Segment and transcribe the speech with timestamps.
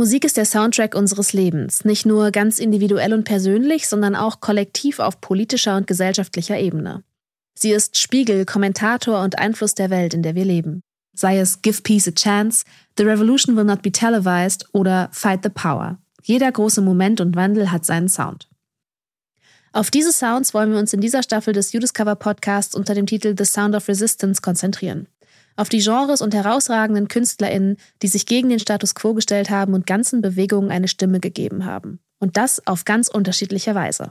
[0.00, 4.98] Musik ist der Soundtrack unseres Lebens, nicht nur ganz individuell und persönlich, sondern auch kollektiv
[4.98, 7.04] auf politischer und gesellschaftlicher Ebene.
[7.52, 10.80] Sie ist Spiegel, Kommentator und Einfluss der Welt, in der wir leben.
[11.12, 12.64] Sei es Give Peace a Chance,
[12.96, 15.98] The Revolution Will Not Be Televised oder Fight the Power.
[16.22, 18.48] Jeder große Moment und Wandel hat seinen Sound.
[19.74, 23.04] Auf diese Sounds wollen wir uns in dieser Staffel des You Discover Podcasts unter dem
[23.04, 25.08] Titel The Sound of Resistance konzentrieren.
[25.56, 29.86] Auf die Genres und herausragenden KünstlerInnen, die sich gegen den Status quo gestellt haben und
[29.86, 32.00] ganzen Bewegungen eine Stimme gegeben haben.
[32.18, 34.10] Und das auf ganz unterschiedliche Weise.